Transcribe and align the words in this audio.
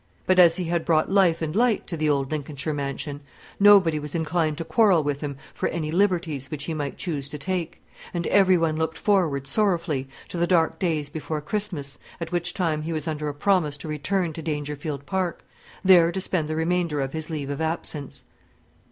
But 0.25 0.39
as 0.39 0.55
he 0.57 0.63
had 0.63 0.83
brought 0.83 1.11
life 1.11 1.43
and 1.43 1.55
light 1.55 1.85
to 1.85 1.95
the 1.95 2.09
old 2.09 2.31
Lincolnshire 2.31 2.73
mansion, 2.73 3.21
nobody 3.59 3.99
was 3.99 4.15
inclined 4.15 4.57
to 4.57 4.65
quarrel 4.65 5.03
with 5.03 5.21
him 5.21 5.37
for 5.53 5.69
any 5.69 5.91
liberties 5.91 6.49
which 6.49 6.63
he 6.63 6.73
might 6.73 6.97
choose 6.97 7.29
to 7.29 7.37
take: 7.37 7.83
and 8.11 8.25
every 8.25 8.57
one 8.57 8.77
looked 8.77 8.97
forward 8.97 9.45
sorrowfully 9.45 10.09
to 10.29 10.39
the 10.39 10.47
dark 10.47 10.79
days 10.79 11.07
before 11.09 11.39
Christmas, 11.39 11.99
at 12.19 12.31
which 12.31 12.55
time 12.55 12.81
he 12.81 12.91
was 12.93 13.07
under 13.07 13.29
a 13.29 13.33
promise 13.35 13.77
to 13.77 13.87
return 13.87 14.33
to 14.33 14.41
Dangerfield 14.41 15.05
Park; 15.05 15.45
there 15.85 16.11
to 16.11 16.19
spend 16.19 16.47
the 16.47 16.55
remainder 16.55 16.99
of 16.99 17.13
his 17.13 17.29
leave 17.29 17.51
of 17.51 17.61
absence. 17.61 18.23